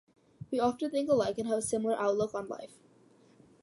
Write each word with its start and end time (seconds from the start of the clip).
We 0.49 0.59
often 0.59 0.89
think 0.89 1.11
alike 1.11 1.37
and 1.37 1.47
have 1.47 1.59
a 1.59 1.61
similar 1.61 1.93
outlook 1.95 2.33
on 2.33 2.47
life. 2.47 2.79